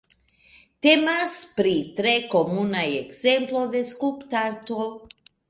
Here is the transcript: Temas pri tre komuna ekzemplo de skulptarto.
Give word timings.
Temas 0.85 1.33
pri 1.57 1.73
tre 1.99 2.13
komuna 2.31 2.81
ekzemplo 3.03 3.63
de 3.77 3.83
skulptarto. 3.93 4.91